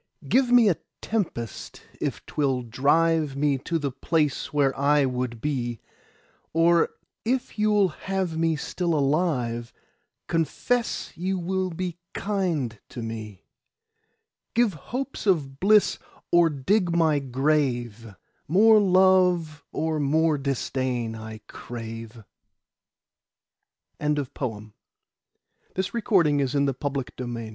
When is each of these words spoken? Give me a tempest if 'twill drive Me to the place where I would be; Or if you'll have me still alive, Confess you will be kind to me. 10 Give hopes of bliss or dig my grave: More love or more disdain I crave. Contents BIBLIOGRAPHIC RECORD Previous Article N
Give 0.27 0.51
me 0.51 0.67
a 0.67 0.77
tempest 0.99 1.83
if 1.99 2.25
'twill 2.25 2.63
drive 2.63 3.35
Me 3.35 3.59
to 3.59 3.77
the 3.77 3.91
place 3.91 4.51
where 4.51 4.75
I 4.75 5.05
would 5.05 5.39
be; 5.41 5.79
Or 6.53 6.89
if 7.23 7.59
you'll 7.59 7.89
have 7.89 8.35
me 8.35 8.55
still 8.55 8.95
alive, 8.95 9.71
Confess 10.25 11.15
you 11.15 11.37
will 11.37 11.69
be 11.69 11.99
kind 12.15 12.79
to 12.89 13.03
me. 13.03 13.43
10 14.55 14.65
Give 14.65 14.73
hopes 14.73 15.27
of 15.27 15.59
bliss 15.59 15.99
or 16.31 16.49
dig 16.49 16.89
my 16.95 17.19
grave: 17.19 18.15
More 18.47 18.79
love 18.79 19.63
or 19.71 19.99
more 19.99 20.39
disdain 20.39 21.13
I 21.13 21.41
crave. 21.45 22.23
Contents 23.99 24.31
BIBLIOGRAPHIC 24.33 25.93
RECORD 25.93 26.23
Previous 26.25 26.55
Article 26.55 27.37
N 27.37 27.49